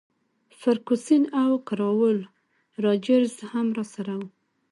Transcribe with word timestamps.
فرګوسن 0.59 1.23
او 1.41 1.51
کراول 1.67 2.17
راجرز 2.85 3.35
هم 3.51 3.67
راسره 3.77 4.13
وو. 4.19 4.27